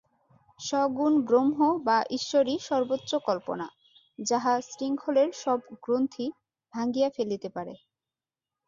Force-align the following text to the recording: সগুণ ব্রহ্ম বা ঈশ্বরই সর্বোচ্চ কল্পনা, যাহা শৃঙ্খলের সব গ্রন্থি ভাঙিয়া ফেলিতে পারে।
সগুণ 0.59 1.13
ব্রহ্ম 1.27 1.57
বা 1.85 1.97
ঈশ্বরই 2.17 2.55
সর্বোচ্চ 2.69 3.11
কল্পনা, 3.27 3.67
যাহা 4.19 4.53
শৃঙ্খলের 4.69 5.29
সব 5.43 5.59
গ্রন্থি 5.83 6.27
ভাঙিয়া 6.73 7.09
ফেলিতে 7.15 7.49
পারে। 7.49 7.73